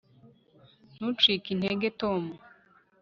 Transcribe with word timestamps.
ntucike 0.95 1.47
intege, 1.55 1.87
tom 1.99 2.23